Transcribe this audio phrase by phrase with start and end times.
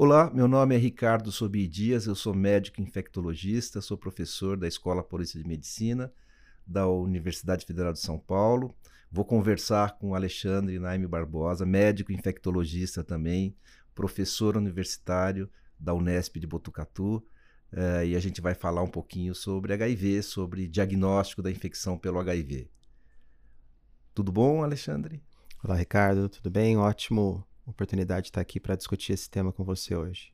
[0.00, 5.02] Olá, meu nome é Ricardo Sobi Dias, eu sou médico infectologista, sou professor da Escola
[5.02, 6.12] Paulista de Medicina
[6.64, 8.72] da Universidade Federal de São Paulo.
[9.10, 13.56] Vou conversar com Alexandre Naime Barbosa, médico infectologista também,
[13.94, 17.16] professor universitário da Unesp de Botucatu,
[17.72, 22.20] uh, e a gente vai falar um pouquinho sobre HIV, sobre diagnóstico da infecção pelo
[22.20, 22.70] HIV.
[24.14, 25.20] Tudo bom, Alexandre?
[25.60, 26.76] Olá, Ricardo, tudo bem?
[26.76, 30.32] Ótimo oportunidade de estar aqui para discutir esse tema com você hoje.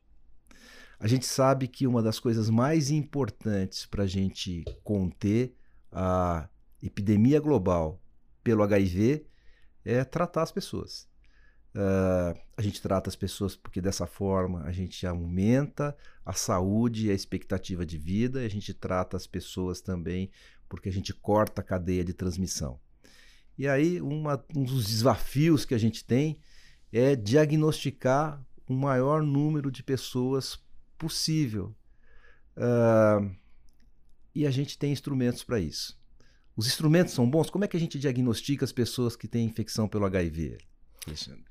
[0.99, 5.57] A gente sabe que uma das coisas mais importantes para a gente conter
[5.91, 6.47] a
[6.81, 7.99] epidemia global
[8.43, 9.25] pelo HIV
[9.83, 11.09] é tratar as pessoas.
[11.73, 17.11] Uh, a gente trata as pessoas porque dessa forma a gente aumenta a saúde e
[17.11, 20.29] a expectativa de vida, e a gente trata as pessoas também
[20.69, 22.79] porque a gente corta a cadeia de transmissão.
[23.57, 26.37] E aí, uma, um dos desafios que a gente tem
[26.91, 30.59] é diagnosticar o maior número de pessoas
[30.97, 31.75] possível.
[32.57, 33.33] Uh,
[34.33, 35.97] e a gente tem instrumentos para isso.
[36.55, 37.49] Os instrumentos são bons?
[37.49, 40.57] Como é que a gente diagnostica as pessoas que têm infecção pelo HIV,
[41.05, 41.45] Alexandre?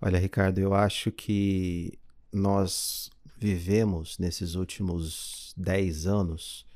[0.00, 1.98] Olha, Ricardo, eu acho que
[2.32, 6.66] nós vivemos nesses últimos 10 anos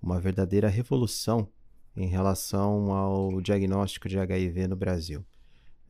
[0.00, 1.48] uma verdadeira revolução
[1.96, 5.24] em relação ao diagnóstico de HIV no Brasil.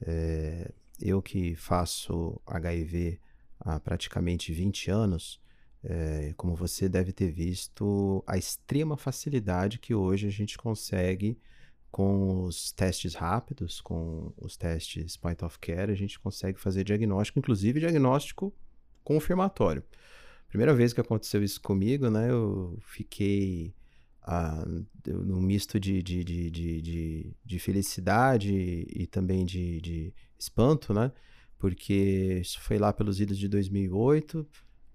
[0.01, 0.71] É,
[1.01, 3.19] eu que faço HIV
[3.59, 5.41] há praticamente 20 anos,
[5.83, 11.39] é, como você deve ter visto, a extrema facilidade que hoje a gente consegue
[11.91, 17.39] com os testes rápidos, com os testes point of care, a gente consegue fazer diagnóstico,
[17.39, 18.55] inclusive diagnóstico
[19.03, 19.83] confirmatório.
[20.49, 23.75] Primeira vez que aconteceu isso comigo, né, eu fiquei
[25.07, 28.53] num misto de, de, de, de, de felicidade
[28.89, 31.13] e também de, de espanto, né?
[31.59, 34.47] Porque isso foi lá pelos idos de 2008,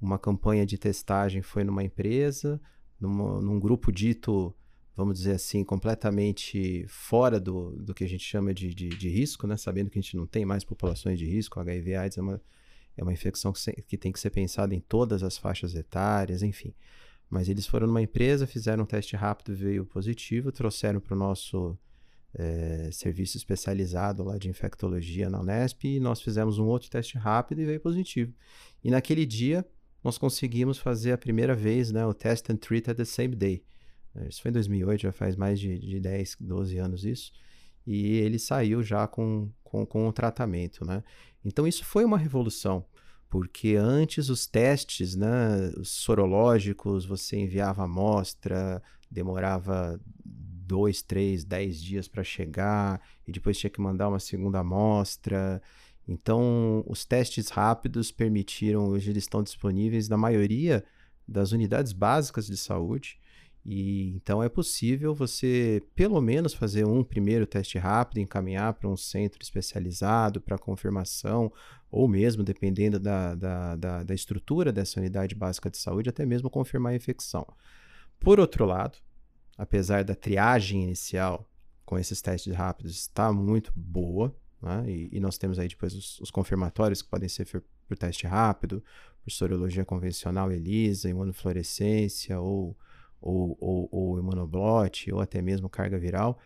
[0.01, 2.59] uma campanha de testagem foi numa empresa,
[2.99, 4.55] numa, num grupo dito,
[4.95, 9.45] vamos dizer assim, completamente fora do, do que a gente chama de, de, de risco,
[9.45, 9.57] né?
[9.57, 12.41] Sabendo que a gente não tem mais populações de risco, HIV AIDS é uma,
[12.97, 16.41] é uma infecção que, se, que tem que ser pensada em todas as faixas etárias,
[16.41, 16.73] enfim.
[17.29, 21.77] Mas eles foram numa empresa, fizeram um teste rápido, veio positivo, trouxeram para o nosso
[22.33, 27.61] é, serviço especializado lá de infectologia na Unesp e nós fizemos um outro teste rápido
[27.61, 28.33] e veio positivo.
[28.83, 29.65] E naquele dia
[30.03, 33.63] nós conseguimos fazer a primeira vez né, o test and treat at the same day.
[34.29, 37.31] Isso foi em 2008, já faz mais de, de 10, 12 anos isso.
[37.85, 41.03] E ele saiu já com, com, com o tratamento, né?
[41.43, 42.85] Então isso foi uma revolução
[43.29, 52.07] porque antes os testes né, os sorológicos, você enviava amostra, demorava dois, três, dez dias
[52.07, 55.61] para chegar, e depois tinha que mandar uma segunda amostra.
[56.07, 60.83] Então, os testes rápidos permitiram, hoje eles estão disponíveis na maioria
[61.27, 63.19] das unidades básicas de saúde,
[63.65, 68.95] e então é possível você, pelo menos, fazer um primeiro teste rápido, encaminhar para um
[68.95, 71.51] centro especializado para confirmação,
[71.89, 76.49] ou mesmo, dependendo da, da, da, da, estrutura dessa unidade básica de saúde, até mesmo
[76.49, 77.47] confirmar a infecção.
[78.19, 78.99] Por outro lado,
[79.57, 81.49] apesar da triagem inicial
[81.83, 84.83] com esses testes rápidos estar muito boa, né?
[84.87, 87.47] e, e, nós temos aí depois os, os confirmatórios que podem ser
[87.87, 88.83] por teste rápido,
[89.23, 92.77] por sorologia convencional ELISA, imunofluorescência ou
[93.25, 96.39] ou, ou, ou imunoblot, ou até mesmo carga viral.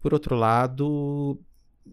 [0.00, 1.38] Por outro lado,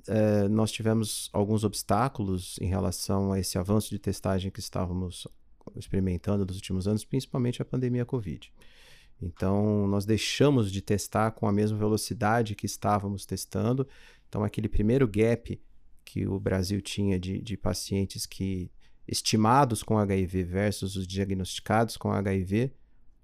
[0.08, 5.28] é, nós tivemos alguns obstáculos em relação a esse avanço de testagem que estávamos
[5.76, 8.54] experimentando nos últimos anos, principalmente a pandemia Covid.
[9.20, 13.88] Então, nós deixamos de testar com a mesma velocidade que estávamos testando.
[14.30, 15.60] Então, aquele primeiro gap
[16.06, 18.72] que o Brasil tinha de, de pacientes que
[19.08, 22.72] estimados com HIV versus os diagnosticados com HIV,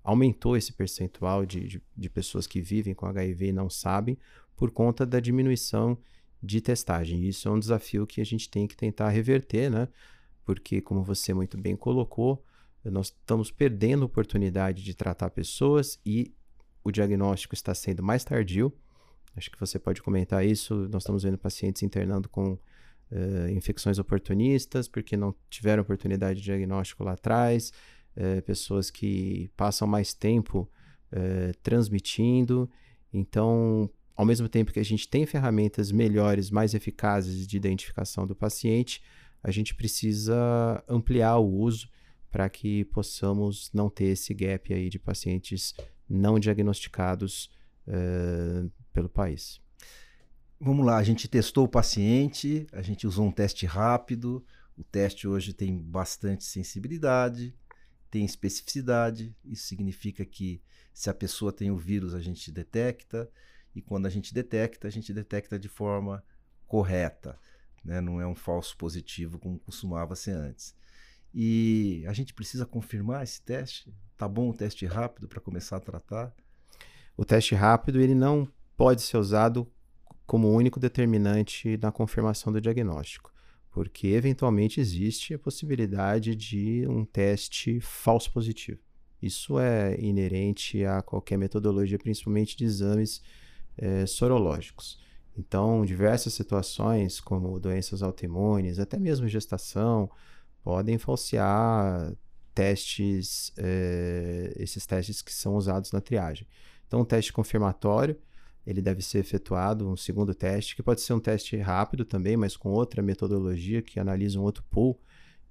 [0.03, 4.17] aumentou esse percentual de, de, de, pessoas que vivem com HIV e não sabem
[4.55, 5.97] por conta da diminuição
[6.41, 7.25] de testagem.
[7.25, 9.87] Isso é um desafio que a gente tem que tentar reverter, né?
[10.43, 12.43] Porque, como você muito bem colocou,
[12.83, 16.33] nós estamos perdendo a oportunidade de tratar pessoas e
[16.83, 18.73] o diagnóstico está sendo mais tardio.
[19.37, 20.75] Acho que você pode comentar isso.
[20.91, 27.05] Nós estamos vendo pacientes internando com uh, infecções oportunistas porque não tiveram oportunidade de diagnóstico
[27.05, 27.71] lá atrás
[28.15, 30.69] é, pessoas que passam mais tempo
[31.11, 32.69] é, transmitindo.
[33.11, 38.35] Então, ao mesmo tempo que a gente tem ferramentas melhores, mais eficazes de identificação do
[38.35, 39.01] paciente,
[39.41, 41.89] a gente precisa ampliar o uso
[42.31, 45.73] para que possamos não ter esse gap aí de pacientes
[46.09, 47.49] não diagnosticados
[47.87, 49.61] é, pelo país.
[50.59, 54.43] Vamos lá, a gente testou o paciente, a gente usou um teste rápido.
[54.77, 57.53] O teste hoje tem bastante sensibilidade,
[58.13, 59.35] tem especificidade.
[59.43, 60.61] Isso significa que
[60.93, 63.27] se a pessoa tem o vírus, a gente detecta.
[63.73, 66.23] E quando a gente detecta, a gente detecta de forma
[66.67, 67.39] correta.
[67.83, 67.99] Né?
[67.99, 70.75] Não é um falso positivo como costumava ser antes.
[71.33, 73.91] E a gente precisa confirmar esse teste?
[74.15, 76.31] Tá bom o teste rápido para começar a tratar?
[77.17, 79.67] O teste rápido ele não pode ser usado
[80.23, 83.32] como único determinante na confirmação do diagnóstico,
[83.73, 88.79] porque eventualmente existe a possibilidade de um teste falso positivo.
[89.19, 93.21] Isso é inerente a qualquer metodologia, principalmente de exames
[93.75, 95.01] é, sorológicos.
[95.35, 100.07] Então, diversas situações, como doenças autoimunes, até mesmo gestação,
[100.63, 102.13] podem falsear
[102.53, 106.47] testes, é, esses testes que são usados na triagem.
[106.85, 108.15] Então, um teste confirmatório,
[108.65, 112.55] ele deve ser efetuado, um segundo teste, que pode ser um teste rápido também, mas
[112.55, 114.99] com outra metodologia que analisa um outro pool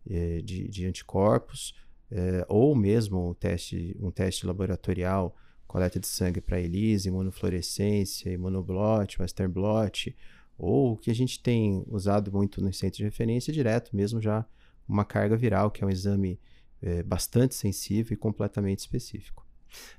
[0.09, 1.75] é, de, de, anticorpos,
[2.11, 5.37] é, ou mesmo um teste, um teste laboratorial,
[5.67, 10.14] coleta de sangue para ELISA, imunofluorescência, imunoblot, western blot,
[10.59, 14.44] ou o que a gente tem usado muito no centro de referência direto, mesmo já
[14.88, 16.38] uma carga viral, que é um exame
[16.81, 19.47] é, bastante sensível e completamente específico.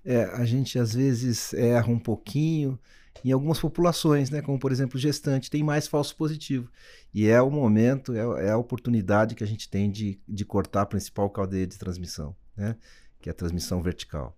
[0.05, 2.79] É, a gente às vezes erra um pouquinho
[3.23, 6.69] em algumas populações, né, como por exemplo gestante, tem mais falso positivo.
[7.13, 10.81] E é o momento, é, é a oportunidade que a gente tem de, de cortar
[10.81, 12.75] a principal cadeia de transmissão, né,
[13.21, 14.35] que é a transmissão vertical.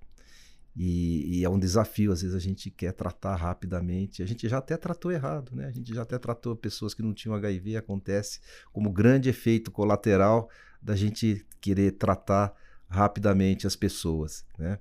[0.76, 4.22] E, e, é um desafio, às vezes a gente quer tratar rapidamente.
[4.22, 5.68] A gente já até tratou errado, né?
[5.68, 8.42] A gente já até tratou pessoas que não tinham HIV, acontece
[8.74, 10.50] como grande efeito colateral
[10.82, 12.54] da gente querer tratar
[12.90, 14.78] rapidamente as pessoas, né?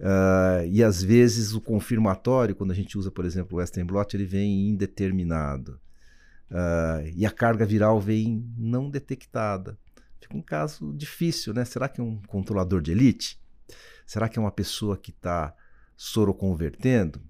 [0.00, 4.16] Uh, e às vezes o confirmatório, quando a gente usa, por exemplo, o Western blot,
[4.16, 5.80] ele vem indeterminado.
[6.50, 9.78] Uh, e a carga viral vem não detectada.
[10.20, 11.64] Fica um caso difícil, né?
[11.64, 13.40] Será que é um controlador de elite?
[14.06, 15.54] Será que é uma pessoa que está
[15.96, 17.20] soroconvertendo?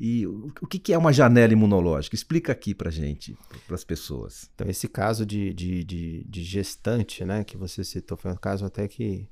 [0.00, 2.14] E o, que, é uma janela imunológica?
[2.14, 3.36] Explica aqui para gente,
[3.66, 4.48] para as pessoas.
[4.54, 8.64] Então, esse caso de, de, de, de, gestante, né, que você citou, foi um caso
[8.64, 9.28] até que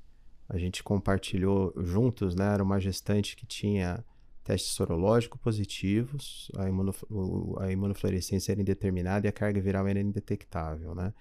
[0.49, 2.55] a gente compartilhou juntos, né?
[2.55, 4.05] Era uma gestante que tinha
[4.45, 7.03] testes sorológicos positivos, a, imunof
[7.59, 11.13] a imunofluorescência era indeterminada e a carga viral era indetectável, né?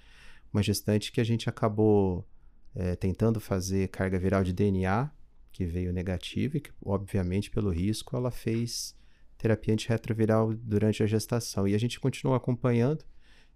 [0.54, 2.28] Uma gestante que a gente acabou
[2.76, 5.10] é, tentando fazer carga viral de DNA,
[5.52, 8.96] que veio negativa e que, obviamente, pelo risco, ela fez
[9.38, 11.68] terapia antirretroviral durante a gestação.
[11.68, 13.04] E a gente continuou acompanhando.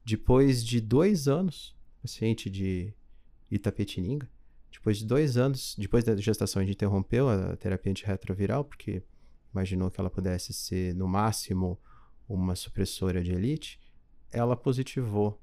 [0.04, 2.94] Depois de dois anos, paciente de
[3.52, 4.30] itapetininga,
[4.72, 9.04] depois de dois anos, depois da gestação, a gente interrompeu a terapia antirretroviral, porque
[9.54, 11.80] imaginou que ela pudesse ser, no máximo,
[12.28, 13.80] uma supressora de elite.
[14.32, 15.42] Ela positivou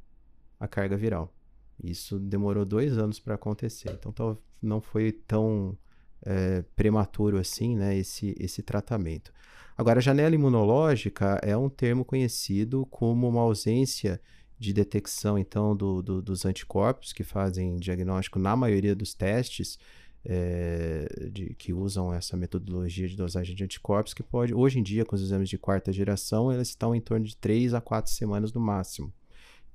[0.58, 1.34] a carga viral.
[1.82, 3.98] Isso demorou dois anos para acontecer.
[3.98, 5.76] Então, não foi tão
[6.22, 9.32] é, prematuro assim, né, esse, esse tratamento.
[9.76, 14.20] Agora, a janela imunológica é um termo conhecido como uma ausência
[14.58, 19.78] de detecção então do, do, dos anticorpos que fazem diagnóstico na maioria dos testes
[20.24, 25.04] é, de, que usam essa metodologia de dosagem de anticorpos que pode hoje em dia
[25.04, 28.52] com os exames de quarta geração elas estão em torno de 3 a 4 semanas
[28.52, 29.12] no máximo.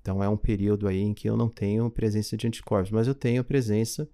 [0.01, 3.15] Então é um período aí em que eu não tenho presença de anticorpos mas eu
[3.15, 4.09] tenho presença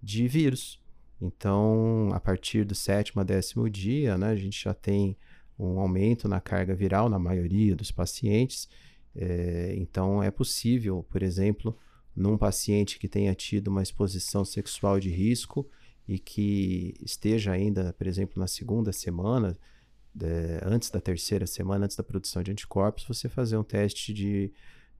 [0.00, 0.80] de vírus.
[1.20, 5.16] Então a partir do sétimo a décimo dia né, a gente já tem
[5.58, 8.68] um aumento na carga viral na maioria dos pacientes
[9.16, 11.76] é, então, é possível, por exemplo,
[12.14, 15.68] num paciente que tenha tido uma exposição sexual de risco
[16.06, 19.56] e que esteja ainda, por exemplo, na segunda semana,
[20.20, 24.52] é, antes da terceira semana, antes da produção de anticorpos, você fazer um teste de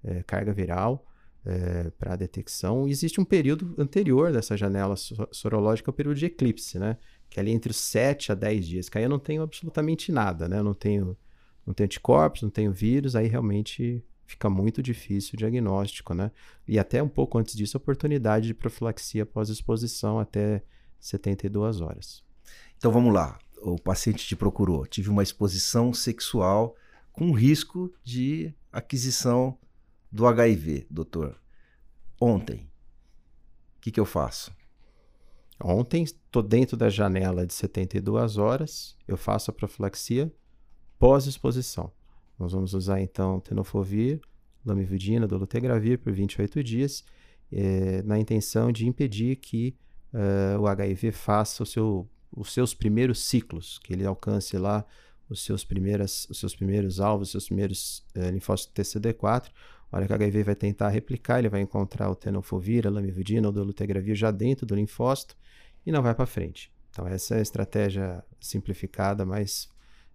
[0.02, 1.06] é, carga viral
[1.44, 2.88] é, para detecção.
[2.88, 4.96] Existe um período anterior dessa janela
[5.30, 6.96] sorológica, o período de eclipse, né?
[7.28, 10.10] Que é ali entre os 7 a 10 dias, que aí eu não tenho absolutamente
[10.10, 10.58] nada, né?
[10.58, 11.16] Eu não tenho
[11.66, 16.30] não tenho anticorpos, não tenho vírus, aí realmente fica muito difícil o diagnóstico, né?
[16.66, 20.62] E até um pouco antes disso, a oportunidade de profilaxia pós-exposição até
[20.98, 22.22] 72 horas.
[22.76, 23.38] Então vamos lá.
[23.62, 26.76] O paciente te procurou, tive uma exposição sexual
[27.12, 29.56] com risco de aquisição
[30.10, 31.40] do HIV, doutor.
[32.20, 32.68] Ontem,
[33.76, 34.52] o que, que eu faço?
[35.62, 40.32] Ontem, estou dentro da janela de 72 horas, eu faço a profilaxia
[40.98, 41.92] pós-exposição.
[42.38, 44.20] Nós vamos usar então tenofovir,
[44.64, 47.04] lamivudina, dolutegravir por 28 dias,
[47.52, 49.76] é, na intenção de impedir que
[50.12, 54.84] uh, o HIV faça seu, os seus primeiros ciclos, que ele alcance lá
[55.28, 59.50] os seus, primeiras, os seus primeiros alvos, os seus primeiros é, linfócitos TCD4.
[59.90, 63.46] A hora que o HIV vai tentar replicar, ele vai encontrar o tenofovir, a lamivudina
[63.46, 65.36] ou dolutegravir já dentro do linfócito
[65.86, 66.72] e não vai para frente.
[66.90, 69.68] Então, essa é a estratégia simplificada, mais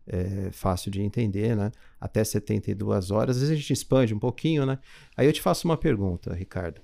[0.09, 1.71] é, fácil de entender, né?
[2.01, 3.37] Até 72 horas.
[3.37, 4.79] Às vezes a gente expande um pouquinho, né?
[5.15, 6.81] Aí eu te faço uma pergunta, Ricardo.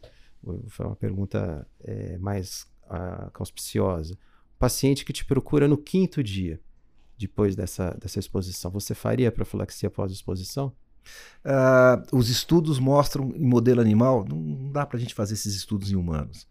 [0.68, 4.16] Fazer uma pergunta é, mais uh, auspiciosa.
[4.60, 6.62] Paciente que te procura no quinto dia,
[7.18, 10.72] depois dessa, dessa exposição, você faria profilaxia pós-exposição?
[11.44, 15.92] Uh, os estudos mostram em modelo animal, não dá para a gente fazer esses estudos
[15.92, 16.48] em humanos.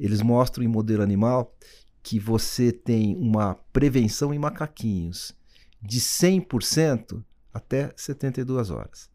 [0.00, 1.54] Eles mostram em modelo animal
[2.02, 5.34] que você tem uma prevenção em macaquinhos
[5.80, 9.10] de 100% até 72 horas.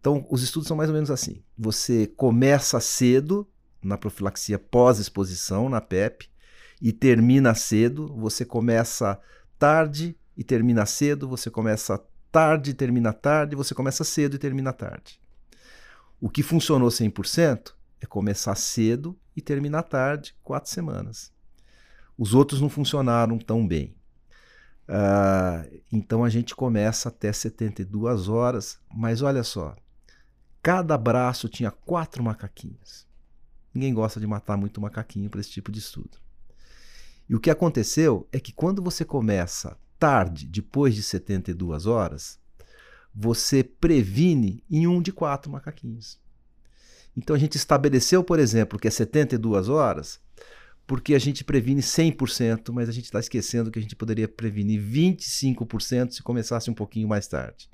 [0.00, 1.42] Então, os estudos são mais ou menos assim.
[1.56, 3.48] Você começa cedo
[3.82, 6.28] na profilaxia pós-exposição, na PEP,
[6.80, 8.14] e termina cedo.
[8.16, 9.18] Você começa
[9.58, 14.72] tarde e termina cedo, você começa tarde e termina tarde, você começa cedo e termina
[14.72, 15.20] tarde.
[16.20, 21.32] O que funcionou 100% é começar cedo e terminar tarde, quatro semanas.
[22.16, 23.94] Os outros não funcionaram tão bem.
[24.88, 29.74] Uh, então a gente começa até 72 horas, mas olha só,
[30.62, 33.06] cada braço tinha quatro macaquinhos.
[33.72, 36.18] Ninguém gosta de matar muito macaquinho para esse tipo de estudo.
[37.28, 42.38] E o que aconteceu é que quando você começa tarde, depois de 72 horas,
[43.14, 46.20] você previne em um de quatro macaquinhos.
[47.16, 50.20] Então a gente estabeleceu, por exemplo, que é 72 horas,
[50.86, 54.80] porque a gente previne 100%, mas a gente está esquecendo que a gente poderia prevenir
[54.80, 57.70] 25% se começasse um pouquinho mais tarde.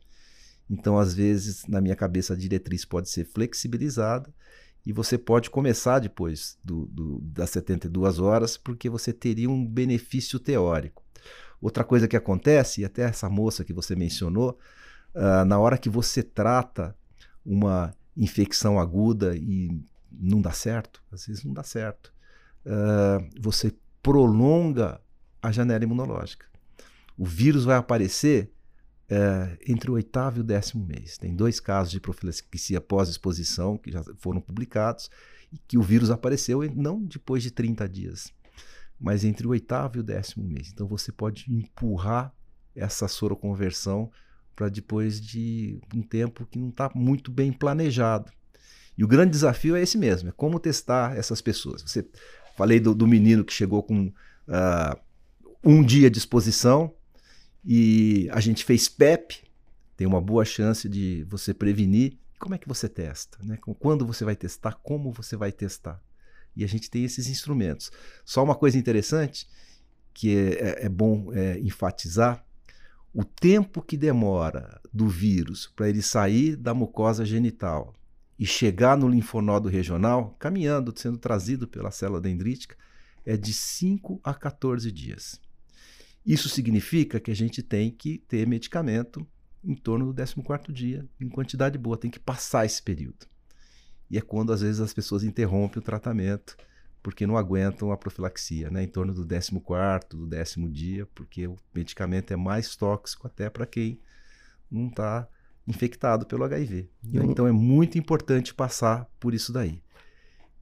[0.68, 4.32] Então, às vezes, na minha cabeça, a diretriz pode ser flexibilizada
[4.86, 10.38] e você pode começar depois do, do, das 72 horas, porque você teria um benefício
[10.38, 11.04] teórico.
[11.60, 14.56] Outra coisa que acontece, e até essa moça que você mencionou,
[15.14, 16.96] uh, na hora que você trata
[17.44, 22.12] uma infecção aguda e não dá certo, às vezes não dá certo
[22.66, 25.00] uh, você prolonga
[25.42, 26.46] a janela imunológica.
[27.16, 28.52] O vírus vai aparecer
[29.10, 31.18] uh, entre o oitavo e o décimo mês.
[31.18, 35.10] Tem dois casos de profilaxia pós-exposição que já foram publicados
[35.52, 38.32] e que o vírus apareceu não depois de 30 dias,
[38.98, 40.70] mas entre o oitavo e o décimo mês.
[40.72, 42.32] Então você pode empurrar
[42.74, 44.10] essa soroconversão
[44.54, 48.30] para depois de um tempo que não está muito bem planejado.
[48.96, 51.82] E o grande desafio é esse mesmo, é como testar essas pessoas.
[51.82, 52.06] Você
[52.60, 55.00] Falei do, do menino que chegou com uh,
[55.64, 56.94] um dia de exposição
[57.64, 59.44] e a gente fez PEP,
[59.96, 62.18] tem uma boa chance de você prevenir.
[62.38, 63.38] Como é que você testa?
[63.42, 63.58] Né?
[63.78, 64.74] Quando você vai testar?
[64.82, 66.02] Como você vai testar?
[66.54, 67.90] E a gente tem esses instrumentos.
[68.26, 69.48] Só uma coisa interessante
[70.12, 72.44] que é, é, é bom é, enfatizar:
[73.14, 77.94] o tempo que demora do vírus para ele sair da mucosa genital
[78.40, 82.74] e chegar no linfonodo regional, caminhando, sendo trazido pela célula dendrítica,
[83.22, 85.38] é de 5 a 14 dias.
[86.24, 89.26] Isso significa que a gente tem que ter medicamento
[89.62, 93.26] em torno do 14 dia, em quantidade boa, tem que passar esse período.
[94.10, 96.56] E é quando às vezes as pessoas interrompem o tratamento
[97.02, 98.82] porque não aguentam a profilaxia, né?
[98.82, 99.50] em torno do 14
[100.10, 104.00] do décimo dia, porque o medicamento é mais tóxico até para quem
[104.70, 105.28] não está
[105.66, 106.88] infectado pelo HIV.
[107.02, 107.24] Né?
[107.24, 109.82] Então é muito importante passar por isso daí.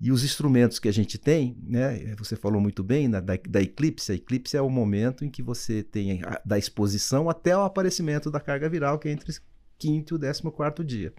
[0.01, 4.13] E os instrumentos que a gente tem, né, você falou muito bem da, da eclipse.
[4.13, 8.31] A eclipse é o momento em que você tem a, da exposição até o aparecimento
[8.31, 9.35] da carga viral, que é entre o
[9.77, 11.13] quinto e o décimo quarto dia.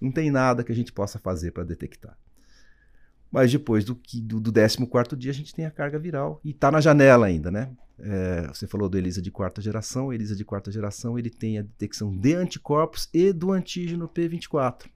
[0.00, 2.16] Não tem nada que a gente possa fazer para detectar.
[3.30, 6.70] Mas depois do, do, do 14 dia a gente tem a carga viral e está
[6.70, 7.70] na janela ainda, né?
[8.02, 10.06] É, você falou do ELISA de quarta geração.
[10.06, 14.86] O ELISA de quarta geração ele tem a detecção de anticorpos e do antígeno P24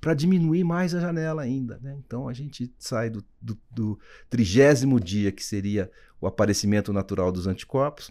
[0.00, 1.78] para diminuir mais a janela ainda.
[1.82, 1.96] Né?
[2.04, 7.46] Então a gente sai do, do, do trigésimo dia, que seria o aparecimento natural dos
[7.46, 8.10] anticorpos,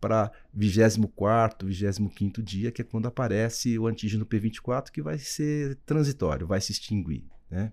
[0.00, 6.46] para 24, 25 dia, que é quando aparece o antígeno P24, que vai ser transitório,
[6.46, 7.24] vai se extinguir.
[7.50, 7.72] Né?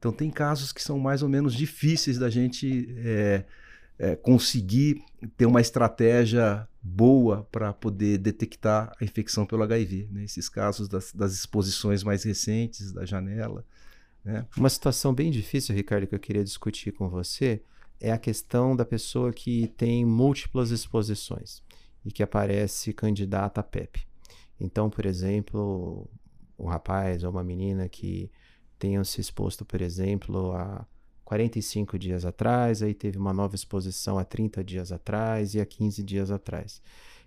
[0.00, 3.44] Então, tem casos que são mais ou menos difíceis da gente é,
[3.98, 5.04] é, conseguir
[5.36, 10.08] ter uma estratégia boa para poder detectar a infecção pelo HIV.
[10.10, 10.24] Né?
[10.24, 13.62] Esses casos das, das, exposições mais recentes, da janela.
[14.24, 14.46] Né?
[14.56, 17.62] Uma situação bem difícil, Ricardo, que eu queria discutir com você
[18.00, 21.62] é a questão da pessoa que tem múltiplas exposições
[22.02, 24.08] e que aparece candidata a PEP.
[24.58, 26.08] Então, por exemplo,
[26.58, 28.30] um rapaz ou uma menina que
[28.80, 30.86] tenham se exposto, por exemplo, a
[31.24, 36.02] 45 dias atrás, aí teve uma nova exposição há 30 dias atrás e há 15
[36.02, 36.82] dias atrás.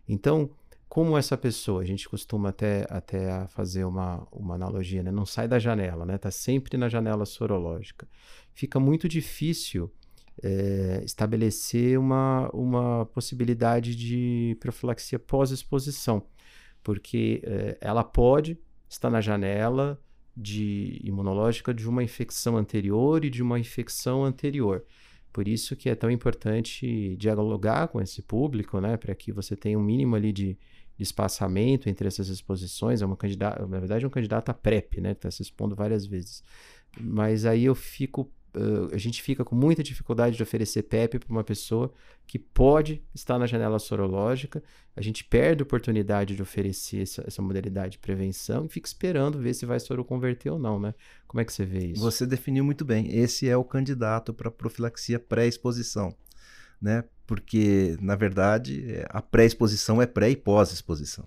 [0.10, 0.50] Então,
[0.90, 5.12] como essa pessoa, a gente costuma até, até fazer uma, uma analogia, né?
[5.12, 6.16] não sai da janela, né?
[6.16, 8.08] Está sempre na janela sorológica.
[8.54, 9.92] Fica muito difícil
[10.42, 16.24] é, estabelecer uma, uma possibilidade de profilaxia pós-exposição,
[16.84, 18.58] porque é, ela pode
[18.90, 20.00] estar na janela
[20.36, 24.84] de imunológica de uma infecção anterior e de uma infecção anterior.
[25.32, 29.78] Por isso que é tão importante dialogar com esse público, né, para que você tenha
[29.78, 30.58] um mínimo ali de,
[30.96, 33.02] de espaçamento entre essas exposições.
[33.02, 36.06] É uma candidata, na verdade, é um candidato a PrEP, né, está se expondo várias
[36.06, 36.44] vezes.
[37.00, 41.32] Mas aí eu fico uh, a gente fica com muita dificuldade de oferecer PEP para
[41.32, 41.92] uma pessoa
[42.26, 44.64] que pode estar na janela sorológica.
[44.96, 49.40] A gente perde a oportunidade de oferecer essa, essa modalidade de prevenção e fica esperando
[49.40, 50.94] ver se vai soroconverter ou não, né?
[51.28, 52.02] Como é que você vê isso?
[52.02, 53.16] Você definiu muito bem.
[53.16, 56.16] Esse é o candidato para profilaxia pré-exposição,
[56.82, 57.04] né?
[57.26, 61.26] Porque, na verdade, a pré-exposição é pré e pós-exposição.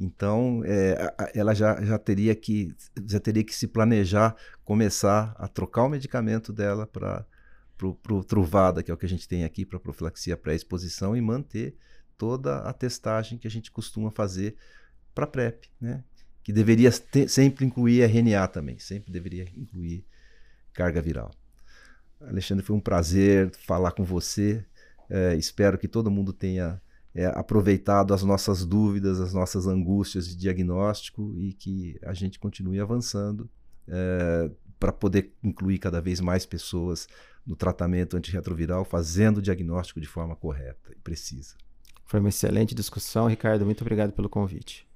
[0.00, 2.74] Então, é, ela já, já, teria que,
[3.06, 7.26] já teria que se planejar, começar a trocar o medicamento dela para
[8.10, 11.76] o Truvada, que é o que a gente tem aqui para profilaxia pré-exposição, e manter
[12.16, 14.56] toda a testagem que a gente costuma fazer
[15.14, 16.02] para PrEP, né?
[16.42, 20.02] que deveria ter, sempre incluir RNA também, sempre deveria incluir
[20.72, 21.30] carga viral.
[22.20, 24.64] Alexandre, foi um prazer falar com você.
[25.10, 26.80] É, espero que todo mundo tenha
[27.14, 32.80] é, aproveitado as nossas dúvidas, as nossas angústias de diagnóstico e que a gente continue
[32.80, 33.50] avançando
[33.88, 37.08] é, para poder incluir cada vez mais pessoas
[37.46, 41.56] no tratamento antirretroviral, fazendo o diagnóstico de forma correta e precisa.
[42.04, 43.64] Foi uma excelente discussão, Ricardo.
[43.64, 44.88] Muito obrigado pelo convite.